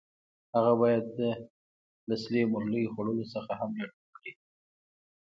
هغه 0.53 0.73
باید 0.81 1.05
له 2.07 2.15
سرې 2.23 2.41
مولۍ 2.51 2.83
خوړلو 2.93 3.25
څخه 3.33 3.51
هم 3.59 3.69
ډډه 3.77 3.97
وکړي. 4.05 4.31